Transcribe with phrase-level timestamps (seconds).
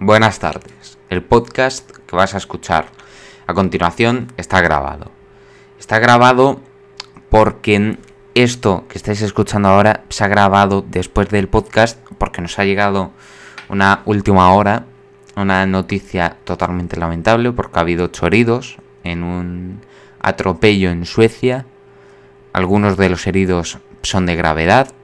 [0.00, 0.98] buenas tardes.
[1.10, 2.86] El podcast que vas a escuchar
[3.46, 5.10] a continuación está grabado.
[5.78, 6.60] Está grabado
[7.28, 7.98] porque
[8.34, 13.12] esto que estáis escuchando ahora se ha grabado después del podcast porque nos ha llegado
[13.68, 14.86] una última hora,
[15.36, 19.80] una noticia totalmente lamentable porque ha habido ocho heridos en un
[20.22, 21.66] atropello en Suecia.
[22.54, 24.94] Algunos de los heridos son de gravedad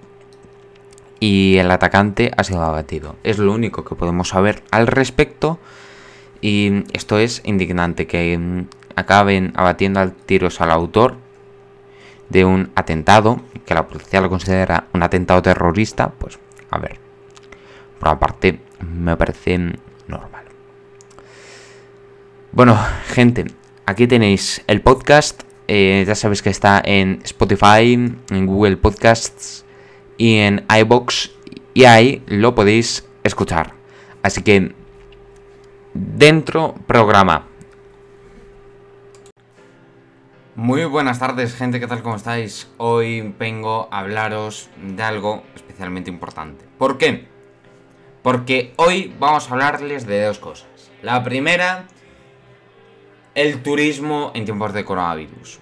[1.20, 3.16] y el atacante ha sido abatido.
[3.22, 5.58] Es lo único que podemos saber al respecto
[6.40, 8.66] y esto es indignante que mm,
[8.96, 11.16] acaben abatiendo al tiros al autor
[12.28, 16.38] de un atentado que la policía lo considera un atentado terrorista, pues
[16.70, 16.98] a ver,
[17.98, 19.58] por aparte me parece
[20.08, 20.44] normal.
[22.52, 23.44] Bueno, gente,
[23.84, 25.42] aquí tenéis el podcast.
[25.68, 27.92] Eh, ya sabéis que está en Spotify,
[28.30, 29.65] en Google Podcasts
[30.16, 31.30] y en iBox
[31.74, 33.74] y ahí lo podéis escuchar.
[34.22, 34.72] Así que
[35.94, 37.46] dentro programa.
[40.54, 42.02] Muy buenas tardes, gente, ¿qué tal?
[42.02, 42.70] ¿Cómo estáis?
[42.78, 46.64] Hoy vengo a hablaros de algo especialmente importante.
[46.78, 47.28] ¿Por qué?
[48.22, 50.66] Porque hoy vamos a hablarles de dos cosas.
[51.02, 51.88] La primera,
[53.34, 55.60] el turismo en tiempos de coronavirus.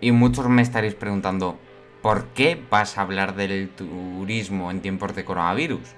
[0.00, 1.56] Y muchos me estaréis preguntando,
[2.02, 5.88] ¿por qué vas a hablar del turismo en tiempos de coronavirus?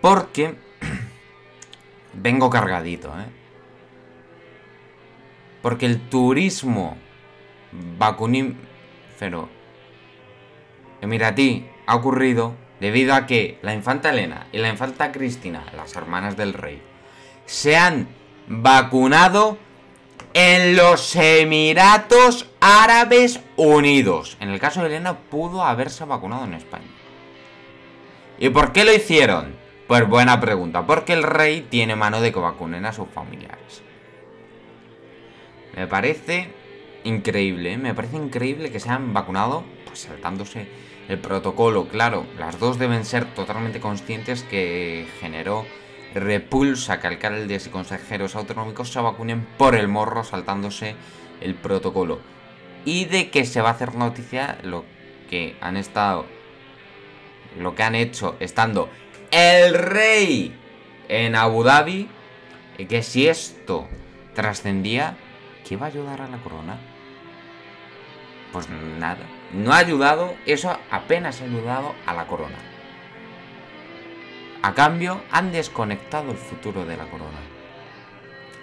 [0.00, 0.54] Porque
[2.14, 3.26] vengo cargadito, ¿eh?
[5.60, 6.96] Porque el turismo
[7.98, 9.50] vacunífero
[11.02, 16.36] emiratí ha ocurrido debido a que la infanta Elena y la infanta Cristina, las hermanas
[16.36, 16.80] del rey,
[17.44, 18.08] se han
[18.48, 19.58] vacunado
[20.34, 24.36] en los Emiratos Árabes Unidos.
[24.40, 26.86] En el caso de Elena pudo haberse vacunado en España.
[28.38, 29.56] ¿Y por qué lo hicieron?
[29.86, 33.82] Pues buena pregunta, porque el rey tiene mano de que vacunen a sus familiares.
[35.74, 36.52] Me parece
[37.04, 37.78] increíble, ¿eh?
[37.78, 40.68] me parece increíble que se han vacunado pues saltándose
[41.08, 41.88] el protocolo.
[41.88, 45.66] Claro, las dos deben ser totalmente conscientes que generó
[46.14, 50.96] repulsa que alcaldes y consejeros autonómicos se vacunen por el morro saltándose
[51.40, 52.20] el protocolo.
[52.84, 54.84] Y de que se va a hacer noticia lo
[55.28, 56.26] que han estado,
[57.58, 58.90] lo que han hecho estando
[59.30, 60.56] el rey
[61.08, 62.08] en Abu Dhabi,
[62.78, 63.86] y que si esto
[64.34, 65.16] trascendía,
[65.68, 66.78] ¿qué va a ayudar a la corona?
[68.52, 68.68] Pues
[68.98, 72.69] nada, no ha ayudado, eso apenas ha ayudado a la corona.
[74.62, 77.38] A cambio, han desconectado el futuro de la corona.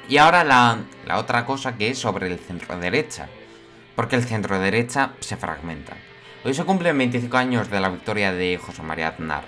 [0.07, 0.77] Y ahora la,
[1.17, 3.29] otra cosa que es sobre el centro derecha.
[3.95, 5.97] Porque el centro derecha se fragmenta.
[6.45, 9.45] Hoy se cumplen 25 años de la victoria de José María Aznar.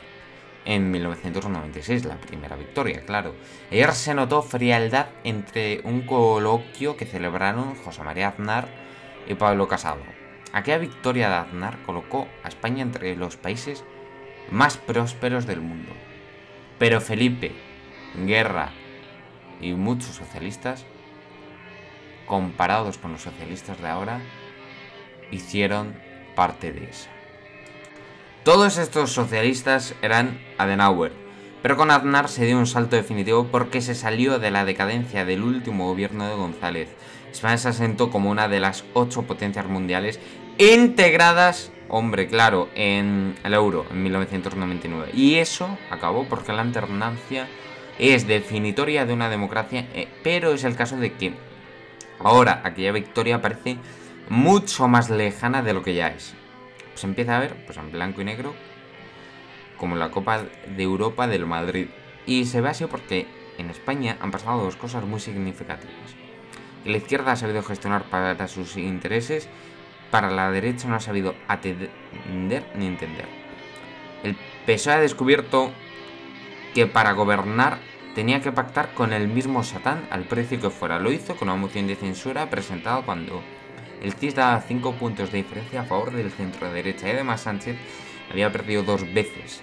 [0.65, 3.35] En 1996, la primera victoria, claro.
[3.71, 8.67] Ayer se notó frialdad entre un coloquio que celebraron José María Aznar
[9.27, 10.01] y Pablo Casado.
[10.51, 13.83] Aquella victoria de Aznar colocó a España entre los países
[14.49, 15.93] más prósperos del mundo.
[16.79, 17.51] Pero Felipe,
[18.25, 18.71] Guerra
[19.61, 20.85] y muchos socialistas,
[22.25, 24.21] comparados con los socialistas de ahora,
[25.29, 25.93] hicieron
[26.35, 27.09] parte de esa.
[28.43, 31.11] Todos estos socialistas eran Adenauer,
[31.61, 35.43] pero con Aznar se dio un salto definitivo porque se salió de la decadencia del
[35.43, 36.89] último gobierno de González.
[37.29, 40.19] España se asentó como una de las ocho potencias mundiales
[40.57, 45.11] integradas hombre, claro, en el euro en 1999.
[45.13, 47.47] Y eso acabó porque la alternancia
[47.97, 51.33] es definitoria de una democracia, eh, pero es el caso de que
[52.19, 53.77] ahora aquella victoria parece
[54.29, 56.33] mucho más lejana de lo que ya es.
[56.95, 58.53] Se empieza a ver, pues en blanco y negro,
[59.77, 61.87] como la Copa de Europa del Madrid.
[62.25, 63.27] Y se ve así porque
[63.57, 66.15] en España han pasado dos cosas muy significativas.
[66.85, 69.49] la izquierda ha sabido gestionar para sus intereses
[70.11, 71.91] para la derecha no ha sabido atender
[72.75, 73.27] ni entender.
[74.23, 75.71] El PSOE ha descubierto
[76.73, 77.79] que para gobernar
[78.15, 80.99] tenía que pactar con el mismo Satán al precio que fuera.
[80.99, 83.41] Lo hizo con una moción de censura presentada cuando
[84.01, 87.77] el CIS daba 5 puntos de diferencia a favor del centro derecha y además Sánchez
[88.31, 89.61] había perdido dos veces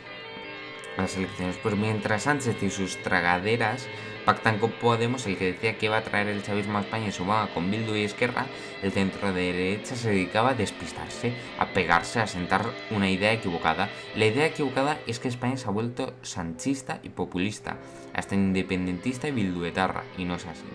[0.97, 1.57] las elecciones.
[1.63, 3.87] Pues mientras Sánchez y sus tragaderas
[4.25, 7.13] pactan con Podemos, el que decía que iba a traer el chavismo a España y
[7.13, 8.47] sumaba con Bildu y Esquerra,
[8.83, 13.89] el centro de derecha se dedicaba a despistarse, a pegarse, a sentar una idea equivocada.
[14.17, 17.79] La idea equivocada es que España se ha vuelto sanchista y populista,
[18.15, 20.67] hasta independentista y bilduetarra, y no es así.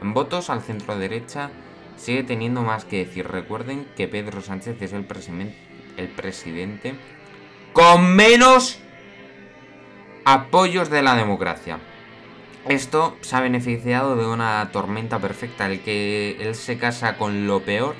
[0.00, 1.50] En votos al centro derecha
[1.96, 3.28] sigue teniendo más que decir.
[3.28, 5.06] Recuerden que Pedro Sánchez es el,
[5.96, 6.94] el presidente
[7.72, 8.78] con menos
[10.24, 11.80] Apoyos de la democracia.
[12.68, 17.64] Esto se ha beneficiado de una tormenta perfecta, el que él se casa con lo
[17.64, 17.96] peor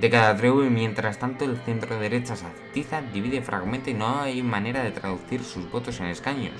[0.00, 4.22] de cada tribu y mientras tanto el centro derecha se atiza, divide, fragmenta y no
[4.22, 6.54] hay manera de traducir sus votos en escaños.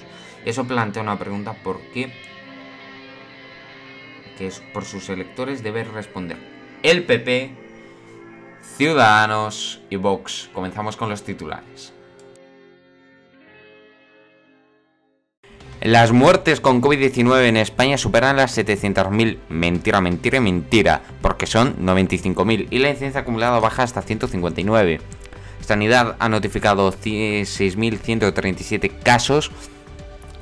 [0.44, 2.12] Eso plantea una pregunta por qué
[4.36, 6.36] que es por sus electores debe responder
[6.82, 7.56] el PP,
[8.76, 10.50] Ciudadanos y Vox.
[10.52, 11.95] Comenzamos con los titulares.
[15.86, 19.38] Las muertes con COVID-19 en España superan las 700.000.
[19.48, 25.00] Mentira, mentira mentira, porque son 95.000 y la incidencia acumulada baja hasta 159.
[25.60, 29.52] Sanidad ha notificado 6.137 casos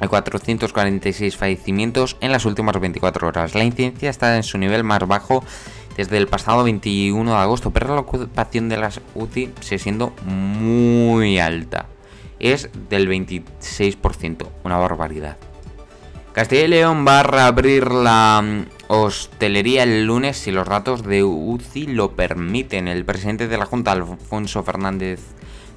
[0.00, 3.54] y 446 fallecimientos en las últimas 24 horas.
[3.54, 5.44] La incidencia está en su nivel más bajo
[5.94, 11.38] desde el pasado 21 de agosto, pero la ocupación de las UTI sigue siendo muy
[11.38, 11.88] alta
[12.40, 15.36] es del 26%, una barbaridad.
[16.34, 21.22] Castilla y León va a reabrir la mm, hostelería el lunes si los datos de
[21.22, 22.88] UCI lo permiten.
[22.88, 25.20] El presidente de la Junta, Alfonso Fernández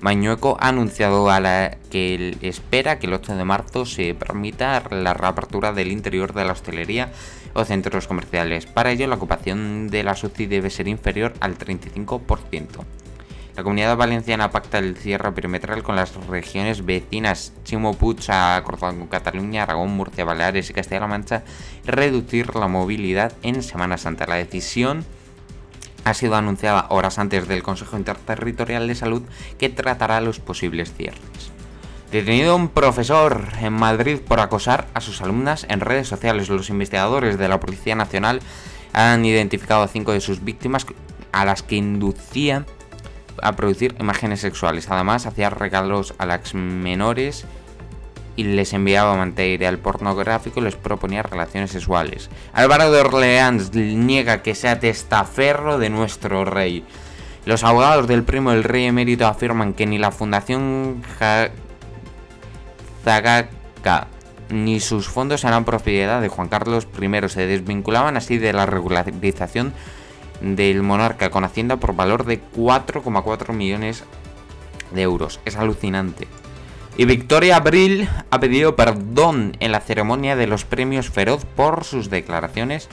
[0.02, 1.28] Mañueco, ha anunciado
[1.92, 6.54] que espera que el 8 de marzo se permita la reapertura del interior de la
[6.54, 7.12] hostelería
[7.54, 8.66] o centros comerciales.
[8.66, 12.84] Para ello, la ocupación de la UCI debe ser inferior al 35%.
[13.58, 18.96] La comunidad valenciana pacta el cierre perimetral con las regiones vecinas Chimo Puig ha acordado
[18.96, 21.42] con Cataluña, Aragón, Murcia, Baleares y Castilla-La Mancha
[21.84, 24.28] reducir la movilidad en Semana Santa.
[24.28, 25.04] La decisión
[26.04, 29.24] ha sido anunciada horas antes del Consejo Interterritorial de Salud
[29.58, 31.52] que tratará los posibles cierres.
[32.12, 36.48] Detenido un profesor en Madrid por acosar a sus alumnas en redes sociales.
[36.50, 38.40] Los investigadores de la Policía Nacional
[38.94, 40.86] han identificado a cinco de sus víctimas
[41.32, 42.68] a las que inducían
[43.42, 44.90] a producir imágenes sexuales.
[44.90, 47.46] Además, hacía regalos a las menores
[48.36, 52.30] y les enviaba material pornográfico y les proponía relaciones sexuales.
[52.54, 56.86] Álvaro de Orleans niega que sea testaferro de nuestro rey.
[57.46, 61.02] Los abogados del primo del rey emérito afirman que ni la Fundación
[63.04, 64.08] Zagaca
[64.50, 67.30] ni sus fondos eran propiedad de Juan Carlos I.
[67.30, 69.74] Se desvinculaban así de la regularización
[70.42, 74.04] del monarca con Hacienda por valor de 4,4 millones
[74.92, 75.40] de euros.
[75.46, 76.28] Es alucinante.
[76.98, 82.10] Y Victoria Abril ha pedido perdón en la ceremonia de los premios Feroz por sus
[82.10, 82.90] declaraciones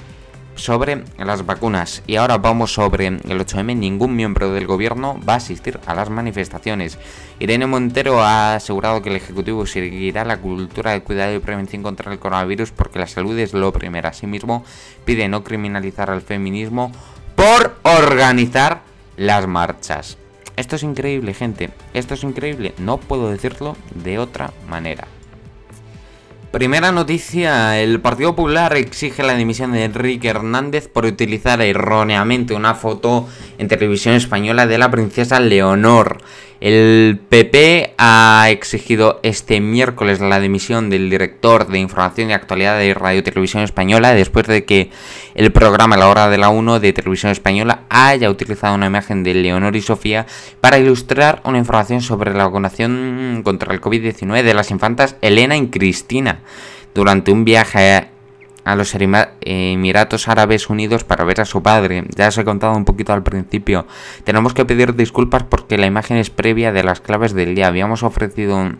[0.57, 2.03] sobre las vacunas.
[2.07, 3.77] Y ahora vamos sobre el 8M.
[3.77, 6.99] Ningún miembro del gobierno va a asistir a las manifestaciones.
[7.39, 12.13] Irene Montero ha asegurado que el Ejecutivo seguirá la cultura de cuidado y prevención contra
[12.13, 14.09] el coronavirus porque la salud es lo primero.
[14.09, 14.65] Asimismo,
[15.05, 16.93] pide no criminalizar al feminismo
[17.35, 18.83] por organizar
[19.17, 20.19] las marchas.
[20.57, 21.71] Esto es increíble, gente.
[21.95, 22.75] Esto es increíble.
[22.79, 25.07] No puedo decirlo de otra manera.
[26.55, 32.77] Primera noticia, el Partido Popular exige la dimisión de Enrique Hernández por utilizar erróneamente una
[32.77, 33.29] foto
[33.59, 36.19] en televisión española de la princesa Leonor.
[36.61, 42.95] El PP ha exigido este miércoles la dimisión del director de Información y Actualidad de
[42.95, 44.93] Radio Televisión Española después de que
[45.35, 49.35] el programa La Hora de la 1 de Televisión Española haya utilizado una imagen de
[49.35, 50.27] Leonor y Sofía
[50.61, 55.69] para ilustrar una información sobre la vacunación contra el COVID-19 de las infantas Elena y
[55.69, 56.41] Cristina
[56.95, 58.09] durante un viaje
[58.65, 62.05] a los Emiratos Árabes Unidos para ver a su padre.
[62.17, 63.87] Ya os he contado un poquito al principio.
[64.23, 67.67] Tenemos que pedir disculpas porque la imagen es previa de las claves del día.
[67.67, 68.73] Habíamos ofrecido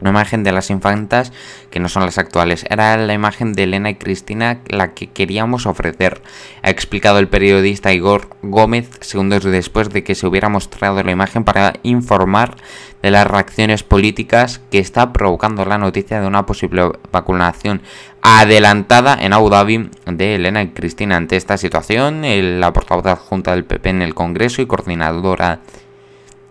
[0.00, 1.32] una imagen de las infantas
[1.70, 2.64] que no son las actuales.
[2.68, 6.22] Era la imagen de Elena y Cristina la que queríamos ofrecer.
[6.62, 11.44] Ha explicado el periodista Igor Gómez segundos después de que se hubiera mostrado la imagen
[11.44, 12.56] para informar
[13.02, 17.82] de las reacciones políticas que está provocando la noticia de una posible vacunación
[18.22, 21.16] adelantada en Abu Dhabi de Elena y Cristina.
[21.16, 22.22] Ante esta situación,
[22.60, 25.60] la portavoz adjunta del PP en el Congreso y coordinadora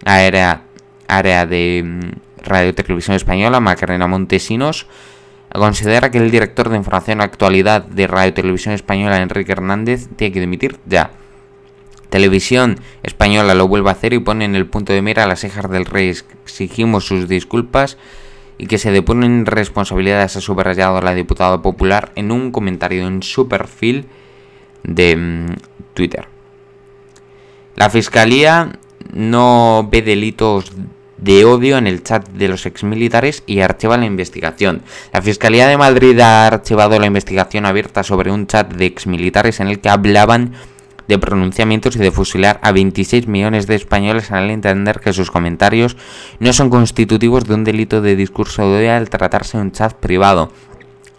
[0.06, 0.62] área,
[1.08, 2.14] área de
[2.46, 4.88] Radio Televisión Española, Macarena Montesinos,
[5.54, 10.40] considera que el director de Información Actualidad de Radio Televisión Española, Enrique Hernández, tiene que
[10.40, 11.12] dimitir ya.
[12.10, 15.44] Televisión Española lo vuelve a hacer y pone en el punto de mira a las
[15.44, 16.16] hijas del rey.
[16.44, 17.98] Exigimos sus disculpas
[18.58, 23.50] y que se depunen responsabilidades, ha subrayado la diputada popular en un comentario en su
[23.50, 24.06] perfil
[24.84, 25.46] de mm,
[25.94, 26.28] Twitter.
[27.76, 28.80] La fiscalía
[29.12, 30.72] no ve delitos
[31.18, 34.82] de odio en el chat de los exmilitares y archiva la investigación.
[35.14, 39.68] La Fiscalía de Madrid ha archivado la investigación abierta sobre un chat de exmilitares en
[39.68, 40.54] el que hablaban
[41.08, 45.98] de pronunciamientos y de fusilar a 26 millones de españoles al entender que sus comentarios
[46.40, 49.94] no son constitutivos de un delito de discurso de odio al tratarse de un chat
[49.94, 50.52] privado.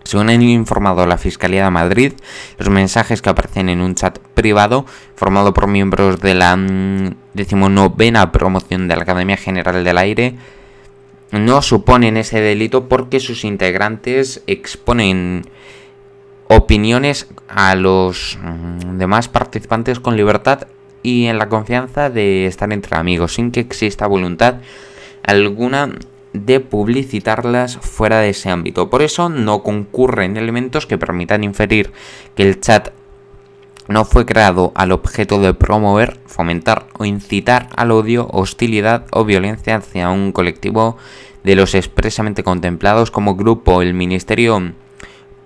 [0.06, 2.12] Según ha informado la Fiscalía de Madrid,
[2.58, 8.32] los mensajes que aparecen en un chat privado formado por miembros de la mm, decimonovena
[8.32, 10.36] promoción de la Academia General del Aire
[11.32, 15.44] no suponen ese delito porque sus integrantes exponen
[16.48, 20.68] opiniones a los mm, demás participantes con libertad
[21.02, 24.56] y en la confianza de estar entre amigos, sin que exista voluntad
[25.22, 25.90] alguna
[26.44, 28.90] de publicitarlas fuera de ese ámbito.
[28.90, 31.92] Por eso no concurren elementos que permitan inferir
[32.34, 32.90] que el chat
[33.88, 39.76] no fue creado al objeto de promover, fomentar o incitar al odio, hostilidad o violencia
[39.76, 40.96] hacia un colectivo
[41.44, 43.82] de los expresamente contemplados como grupo.
[43.82, 44.72] El Ministerio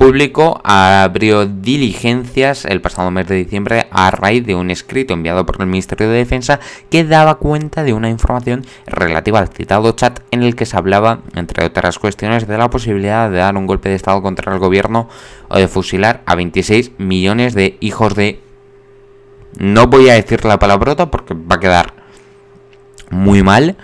[0.01, 5.61] público abrió diligencias el pasado mes de diciembre a raíz de un escrito enviado por
[5.61, 10.43] el Ministerio de Defensa que daba cuenta de una información relativa al citado chat en
[10.43, 13.97] el que se hablaba, entre otras cuestiones, de la posibilidad de dar un golpe de
[13.97, 15.07] Estado contra el gobierno
[15.51, 18.41] o de fusilar a 26 millones de hijos de...
[19.59, 21.93] No voy a decir la palabrota porque va a quedar
[23.11, 23.77] muy mal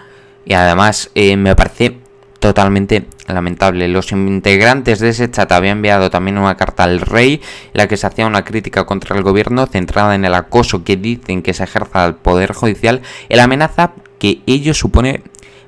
[0.47, 2.06] y además eh, me parece
[2.39, 3.89] totalmente lamentable.
[3.89, 7.97] Los integrantes de ese chat habían enviado también una carta al rey, en la que
[7.97, 11.65] se hacía una crítica contra el gobierno centrada en el acoso que dicen que se
[11.65, 15.23] ejerza al poder judicial y la amenaza que ello supone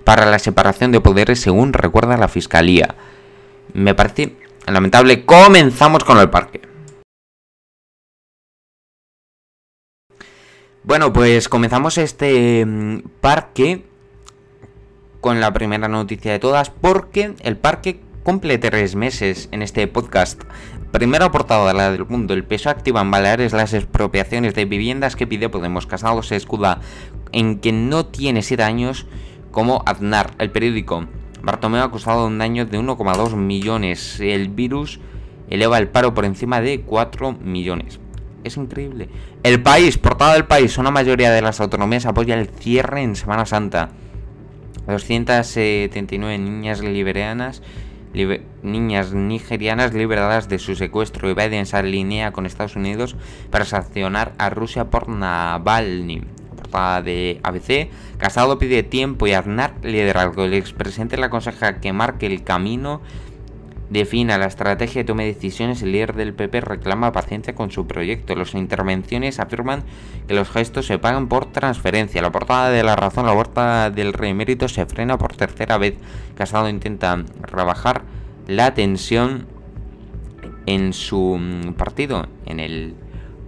[0.05, 2.95] para la separación de poderes, según recuerda la fiscalía.
[3.75, 5.25] Me parece lamentable.
[5.25, 6.63] Comenzamos con el parque.
[10.83, 13.85] Bueno, pues comenzamos este mm, parque
[15.28, 20.42] con la primera noticia de todas, porque el parque cumple tres meses en este podcast.
[20.90, 25.50] Primera portada del mundo, el peso activa en Baleares las expropiaciones de viviendas que pide
[25.50, 25.85] Podemos.
[25.85, 26.80] Casado se escuda
[27.30, 29.04] en que no tiene 7 años
[29.50, 30.30] como Aznar.
[30.38, 31.04] El periódico
[31.42, 34.20] Bartomeu acusado de un daño de 1,2 millones.
[34.20, 34.99] El virus
[35.50, 38.00] eleva el paro por encima de 4 millones.
[38.44, 39.11] Es increíble.
[39.42, 43.44] El país, portada del país, una mayoría de las autonomías apoya el cierre en Semana
[43.44, 43.90] Santa.
[44.92, 47.62] 279 niñas liberianas,
[48.62, 51.30] niñas nigerianas liberadas de su secuestro.
[51.30, 53.16] y Biden se alinea con Estados Unidos
[53.50, 56.23] para sancionar a Rusia por Navalny.
[56.57, 57.90] Portada de ABC.
[58.18, 60.45] Casado pide tiempo y Aznar liderazgo.
[60.45, 63.00] El expresidente le aconseja que marque el camino
[63.90, 68.35] defina la estrategia y tome decisiones, el líder del PP reclama paciencia con su proyecto.
[68.35, 69.85] Las intervenciones afirman
[70.26, 72.23] que los gestos se pagan por transferencia.
[72.23, 75.97] La portada de la razón, la puerta del rey emérito se frena por tercera vez.
[76.35, 78.02] Casado intenta rebajar
[78.47, 79.47] la tensión
[80.66, 82.95] en su mm, partido, en el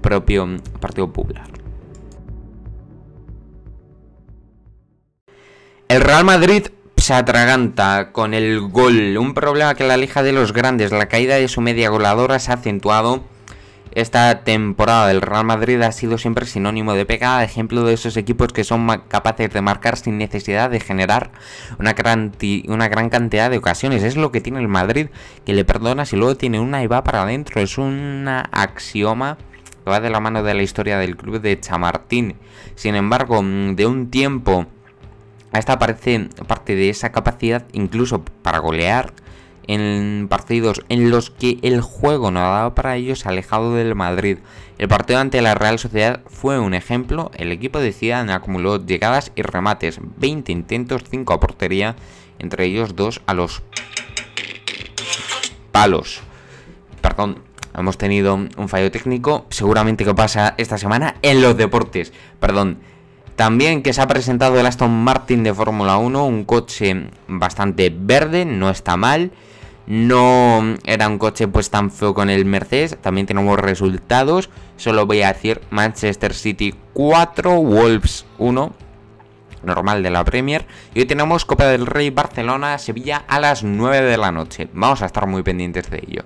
[0.01, 0.49] propio
[0.81, 1.49] Partido Popular.
[5.89, 6.69] El Real Madrid
[7.01, 9.17] se atraganta con el gol.
[9.17, 12.51] Un problema que la lija de los grandes, la caída de su media goladora se
[12.51, 13.25] ha acentuado.
[13.93, 18.53] Esta temporada del Real Madrid ha sido siempre sinónimo de pegada, ejemplo de esos equipos
[18.53, 21.33] que son capaces de marcar sin necesidad de generar
[21.79, 22.33] una gran,
[22.69, 24.03] una gran cantidad de ocasiones.
[24.03, 25.09] Es lo que tiene el Madrid,
[25.45, 27.61] que le perdona si luego tiene una y va para adentro.
[27.63, 29.39] Es un axioma
[29.85, 32.37] que va de la mano de la historia del club de Chamartín.
[32.75, 34.67] Sin embargo, de un tiempo
[35.59, 39.13] esta parece parte de esa capacidad incluso para golear
[39.67, 44.39] en partidos en los que el juego no ha dado para ellos alejado del Madrid.
[44.79, 47.31] El partido ante la Real Sociedad fue un ejemplo.
[47.37, 51.97] El equipo de Zidane acumuló llegadas y remates, 20 intentos, 5 a portería,
[52.39, 53.63] entre ellos 2 a los
[55.71, 56.21] palos.
[57.01, 57.43] Perdón,
[57.77, 62.13] hemos tenido un fallo técnico, seguramente que pasa esta semana en los deportes.
[62.41, 62.79] Perdón,
[63.41, 68.45] también que se ha presentado el Aston Martin de Fórmula 1, un coche bastante verde,
[68.45, 69.31] no está mal.
[69.87, 72.99] No era un coche pues tan feo con el Mercedes.
[73.01, 74.51] También tenemos resultados.
[74.77, 78.75] Solo voy a decir Manchester City 4, Wolves 1.
[79.63, 80.67] Normal de la Premier.
[80.93, 84.69] Y hoy tenemos Copa del Rey Barcelona, Sevilla a las 9 de la noche.
[84.75, 86.25] Vamos a estar muy pendientes de ello.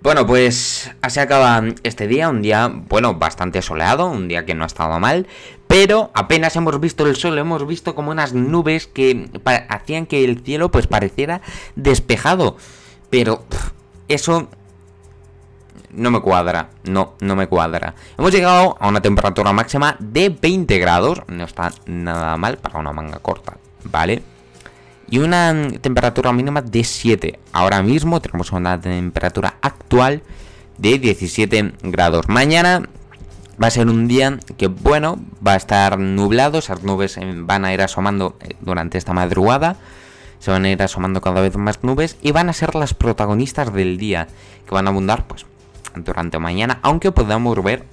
[0.00, 4.62] Bueno, pues así acaba este día, un día, bueno, bastante soleado, un día que no
[4.62, 5.26] ha estado mal,
[5.66, 9.28] pero apenas hemos visto el sol, hemos visto como unas nubes que
[9.68, 11.40] hacían que el cielo pues pareciera
[11.74, 12.56] despejado,
[13.10, 13.44] pero
[14.06, 14.48] eso
[15.90, 17.96] no me cuadra, no, no me cuadra.
[18.16, 22.92] Hemos llegado a una temperatura máxima de 20 grados, no está nada mal para una
[22.92, 24.22] manga corta, ¿vale?
[25.10, 27.38] Y una temperatura mínima de 7.
[27.52, 30.22] Ahora mismo tenemos una temperatura actual
[30.76, 32.28] de 17 grados.
[32.28, 32.82] Mañana
[33.62, 37.64] va a ser un día que, bueno, va a estar nublado, esas nubes eh, van
[37.64, 39.76] a ir asomando eh, durante esta madrugada,
[40.38, 43.72] se van a ir asomando cada vez más nubes y van a ser las protagonistas
[43.72, 44.28] del día,
[44.66, 45.46] que van a abundar, pues,
[45.96, 47.84] durante mañana, aunque podamos ver,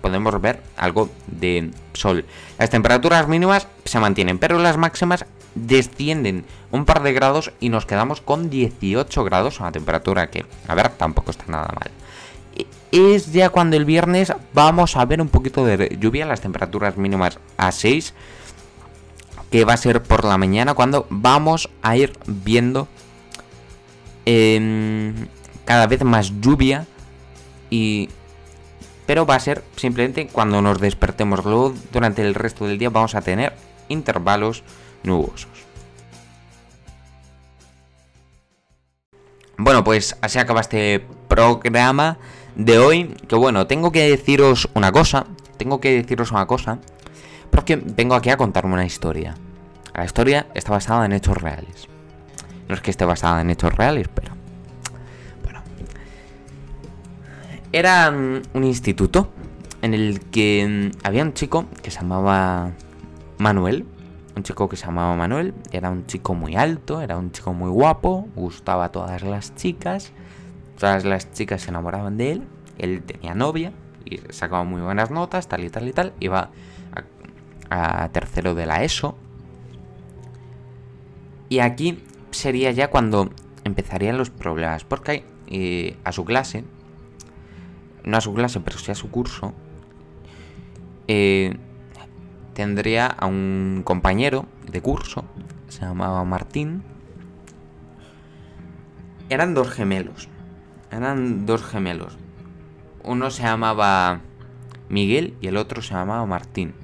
[0.00, 2.24] podemos ver algo de sol.
[2.58, 7.86] Las temperaturas mínimas se mantienen, pero las máximas descienden un par de grados y nos
[7.86, 11.90] quedamos con 18 grados, una temperatura que, a ver, tampoco está nada mal
[12.92, 17.38] es ya cuando el viernes vamos a ver un poquito de lluvia, las temperaturas mínimas
[17.56, 18.14] a 6,
[19.50, 22.88] que va a ser por la mañana cuando vamos a ir viendo
[24.24, 25.28] em,
[25.64, 26.86] cada vez más lluvia
[27.68, 28.08] y
[29.06, 31.44] pero va a ser simplemente cuando nos despertemos.
[31.44, 33.54] Luego durante el resto del día vamos a tener
[33.88, 34.62] intervalos
[35.02, 35.50] nubosos.
[39.56, 42.18] Bueno, pues así acaba este programa
[42.56, 45.26] de hoy, que bueno, tengo que deciros una cosa,
[45.58, 46.78] tengo que deciros una cosa,
[47.50, 49.34] porque vengo aquí a contarme una historia.
[49.94, 51.88] La historia está basada en hechos reales.
[52.68, 54.32] No es que esté basada en hechos reales, pero...
[55.42, 55.60] Bueno.
[57.72, 59.30] Era mm, un instituto
[59.82, 62.70] en el que mm, había un chico que se llamaba
[63.38, 63.84] Manuel.
[64.36, 65.54] Un chico que se llamaba Manuel.
[65.72, 70.12] Era un chico muy alto, era un chico muy guapo, gustaba a todas las chicas.
[70.78, 72.48] Todas las chicas se enamoraban de él.
[72.78, 73.72] Él tenía novia
[74.04, 76.12] y sacaba muy buenas notas, tal y tal y tal.
[76.20, 76.50] Iba
[77.70, 79.16] a, tercero de la ESO.
[81.48, 83.30] Y aquí sería ya cuando
[83.64, 84.84] empezarían los problemas.
[84.84, 86.64] Porque eh, a su clase,
[88.04, 89.52] no a su clase, pero sí a su curso,
[91.08, 91.56] eh,
[92.60, 95.24] tendría a un compañero de curso,
[95.68, 96.82] se llamaba Martín.
[99.30, 100.28] Eran dos gemelos.
[100.90, 102.18] Eran dos gemelos.
[103.02, 104.20] Uno se llamaba
[104.90, 106.74] Miguel y el otro se llamaba Martín.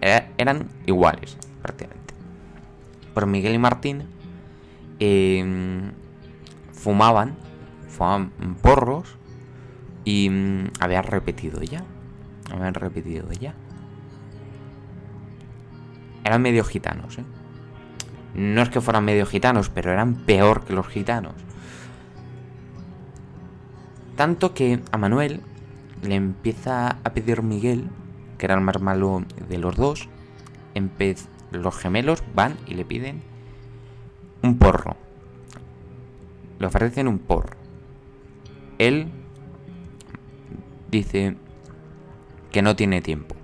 [0.00, 2.14] eran iguales, prácticamente.
[3.12, 4.04] Pero Miguel y Martín
[4.98, 5.92] em,
[6.72, 7.36] fumaban,
[7.86, 9.18] fumaban porros
[10.06, 11.84] y mm, habían repetido ya.
[12.50, 13.54] Habían repetido ya.
[16.24, 17.24] Eran medio gitanos, ¿eh?
[18.34, 21.34] No es que fueran medio gitanos, pero eran peor que los gitanos.
[24.16, 25.40] Tanto que a Manuel
[26.02, 27.88] le empieza a pedir Miguel,
[28.38, 30.08] que era el más malo de los dos,
[31.50, 33.22] los gemelos van y le piden
[34.42, 34.96] un porro.
[36.58, 37.56] Le ofrecen un porro.
[38.78, 39.10] Él
[40.90, 41.36] dice
[42.52, 43.34] que no tiene tiempo.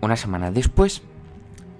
[0.00, 1.02] Una semana después,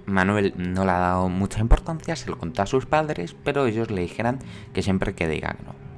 [0.05, 3.91] Manuel no le ha dado mucha importancia, se lo contó a sus padres, pero ellos
[3.91, 4.39] le dijeron
[4.73, 5.89] que siempre que diga que no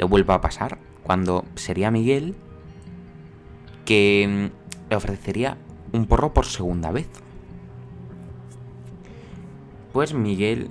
[0.00, 2.34] le vuelva a pasar cuando sería Miguel
[3.84, 5.58] que mm, le ofrecería
[5.92, 7.06] un porro por segunda vez.
[9.92, 10.70] Pues Miguel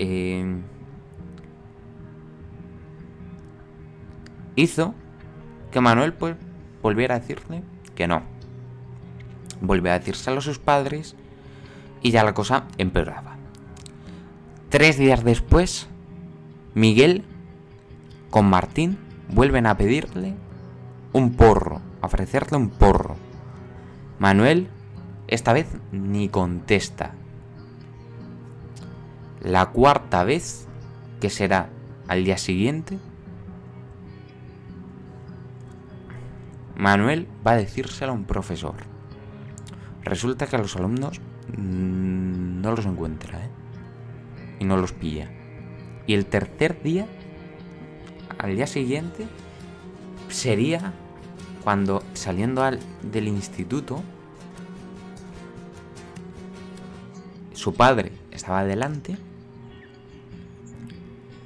[0.00, 0.56] eh,
[4.56, 4.94] hizo
[5.70, 6.34] que Manuel pues
[6.82, 7.62] volviera a decirle
[7.94, 8.22] que no.
[9.60, 11.16] Volvió a decírselo a sus padres
[12.02, 13.36] y ya la cosa empeoraba.
[14.68, 15.88] Tres días después,
[16.74, 17.24] Miguel
[18.30, 20.34] con Martín vuelven a pedirle
[21.12, 23.16] un porro, a ofrecerle un porro.
[24.18, 24.68] Manuel
[25.28, 27.14] esta vez ni contesta.
[29.40, 30.66] La cuarta vez,
[31.20, 31.68] que será
[32.08, 32.98] al día siguiente,
[36.76, 38.74] Manuel va a decírselo a un profesor.
[40.06, 41.20] Resulta que a los alumnos
[41.58, 43.50] mm, no los encuentra, ¿eh?
[44.60, 45.28] Y no los pilla.
[46.06, 47.06] Y el tercer día
[48.38, 49.26] al día siguiente
[50.28, 50.92] sería
[51.64, 52.62] cuando saliendo
[53.02, 54.02] del instituto
[57.52, 59.16] su padre estaba delante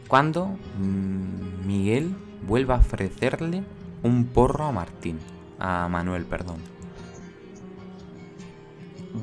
[0.06, 2.14] cuando mm, Miguel
[2.46, 3.64] vuelve a ofrecerle
[4.02, 5.18] un porro a Martín,
[5.58, 6.79] a Manuel, perdón.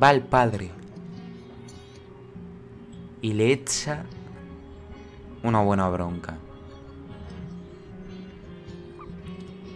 [0.01, 0.69] Va el padre
[3.21, 4.03] y le echa
[5.41, 6.37] una buena bronca.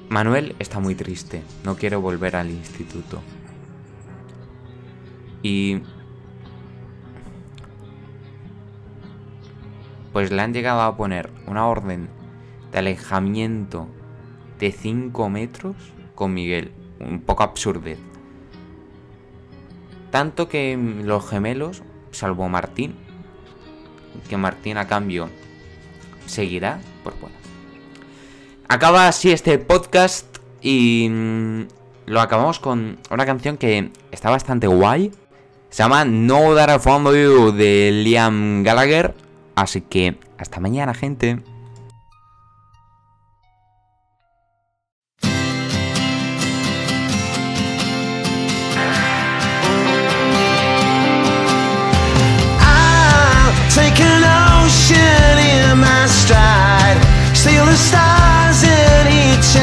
[0.10, 3.22] Manuel está muy triste, no quiere volver al instituto.
[5.42, 5.82] Y...
[10.12, 12.10] Pues le han llegado a poner una orden
[12.72, 13.88] de alejamiento
[14.60, 15.76] de 5 metros
[16.14, 16.74] con Miguel.
[17.00, 18.11] Un poco absurdez.
[20.12, 22.96] Tanto que los gemelos, salvo Martín,
[24.30, 25.30] que Martín a cambio
[26.26, 27.36] seguirá, pues bueno,
[28.68, 31.62] acaba así este podcast y mm,
[32.06, 35.12] lo acabamos con una canción que está bastante guay.
[35.70, 39.16] Se llama No That I Found You de Liam Gallagher.
[39.56, 41.42] Así que hasta mañana, gente.
[57.72, 59.56] the stars in each